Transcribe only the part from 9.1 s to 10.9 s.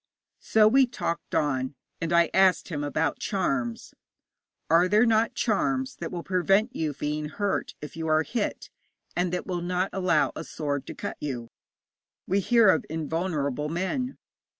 and that will not allow a sword